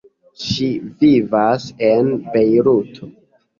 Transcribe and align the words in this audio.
Ŝi 0.45 0.69
vivas 1.03 1.69
en 1.91 2.11
Bejruto. 2.35 3.15